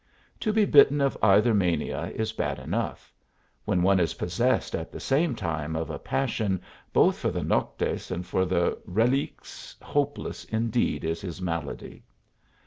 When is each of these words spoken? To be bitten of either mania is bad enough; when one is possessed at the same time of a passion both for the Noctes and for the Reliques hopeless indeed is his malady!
To 0.39 0.51
be 0.51 0.65
bitten 0.65 0.99
of 0.99 1.15
either 1.21 1.53
mania 1.53 2.07
is 2.15 2.33
bad 2.33 2.57
enough; 2.57 3.13
when 3.65 3.83
one 3.83 3.99
is 3.99 4.15
possessed 4.15 4.73
at 4.73 4.91
the 4.91 4.99
same 4.99 5.35
time 5.35 5.75
of 5.75 5.91
a 5.91 5.99
passion 5.99 6.59
both 6.91 7.19
for 7.19 7.29
the 7.29 7.43
Noctes 7.43 8.09
and 8.09 8.25
for 8.25 8.43
the 8.43 8.79
Reliques 8.87 9.75
hopeless 9.79 10.43
indeed 10.45 11.03
is 11.03 11.21
his 11.21 11.39
malady! 11.39 12.01